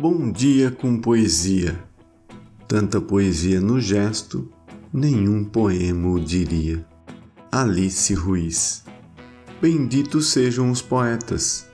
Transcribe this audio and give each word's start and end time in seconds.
Bom 0.00 0.32
dia 0.32 0.70
com 0.70 0.98
poesia. 0.98 1.78
Tanta 2.66 3.02
poesia 3.02 3.60
no 3.60 3.78
gesto, 3.78 4.50
nenhum 4.90 5.44
poema 5.44 6.08
o 6.08 6.18
diria. 6.18 6.86
Alice 7.52 8.14
Ruiz. 8.14 8.82
Benditos 9.60 10.30
sejam 10.30 10.70
os 10.70 10.80
poetas. 10.80 11.68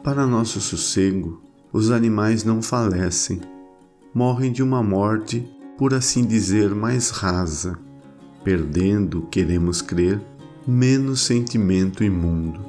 Para 0.05 0.27
nosso 0.27 0.61
sossego, 0.61 1.46
os 1.73 1.91
animais 1.91 2.45
não 2.45 2.63
falecem, 2.63 3.41
morrem 4.15 4.53
de 4.53 4.63
uma 4.63 4.83
morte, 4.83 5.47
por 5.77 5.93
assim 5.93 6.25
dizer, 6.25 6.75
mais 6.75 7.11
rasa, 7.11 7.79
perdendo, 8.43 9.23
queremos 9.31 9.83
crer, 9.83 10.23
menos 10.67 11.21
sentimento 11.21 12.03
imundo, 12.03 12.61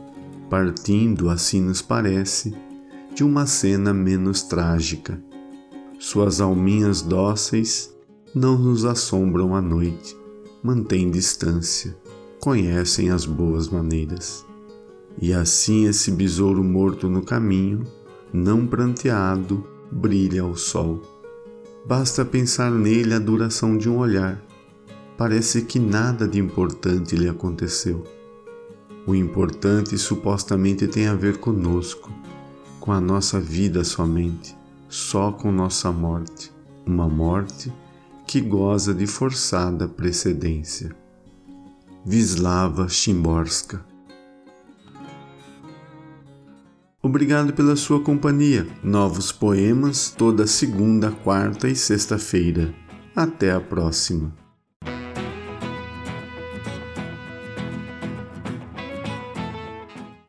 partindo, 0.49 1.29
assim 1.29 1.61
nos 1.61 1.81
parece, 1.81 2.53
de 3.13 3.23
uma 3.23 3.45
cena 3.45 3.93
menos 3.93 4.43
trágica. 4.43 5.21
Suas 5.99 6.41
alminhas 6.41 7.01
dóceis 7.01 7.95
não 8.35 8.57
nos 8.57 8.85
assombram 8.85 9.55
à 9.55 9.61
noite, 9.61 10.15
mantêm 10.61 11.09
distância, 11.09 11.97
conhecem 12.39 13.09
as 13.09 13.25
boas 13.25 13.67
maneiras. 13.69 14.45
E 15.19 15.33
assim 15.33 15.85
esse 15.85 16.11
besouro 16.11 16.63
morto 16.63 17.09
no 17.09 17.23
caminho 17.23 17.83
não 18.33 18.65
pranteado, 18.67 19.65
brilha 19.91 20.41
ao 20.41 20.55
sol. 20.55 21.01
Basta 21.85 22.25
pensar 22.25 22.71
nele 22.71 23.13
a 23.13 23.19
duração 23.19 23.77
de 23.77 23.89
um 23.89 23.97
olhar. 23.97 24.41
Parece 25.17 25.61
que 25.61 25.79
nada 25.79 26.27
de 26.27 26.39
importante 26.39 27.15
lhe 27.15 27.27
aconteceu. 27.27 28.03
O 29.05 29.15
importante 29.15 29.97
supostamente 29.97 30.87
tem 30.87 31.07
a 31.07 31.15
ver 31.15 31.37
conosco, 31.37 32.11
com 32.79 32.91
a 32.91 32.99
nossa 32.99 33.39
vida 33.39 33.83
somente, 33.83 34.55
só 34.89 35.31
com 35.31 35.51
nossa 35.51 35.91
morte, 35.91 36.51
uma 36.85 37.07
morte 37.07 37.71
que 38.25 38.41
goza 38.41 38.93
de 38.93 39.07
forçada 39.07 39.87
precedência. 39.87 40.93
Vislava 42.05 42.89
Chimborska 42.89 43.96
Obrigado 47.07 47.53
pela 47.53 47.77
sua 47.77 48.01
companhia. 48.01 48.67
Novos 48.83 49.31
poemas 49.31 50.09
toda 50.09 50.45
segunda, 50.45 51.09
quarta 51.09 51.69
e 51.69 51.73
sexta-feira. 51.73 52.73
Até 53.15 53.49
a 53.53 53.61
próxima. 53.61 54.46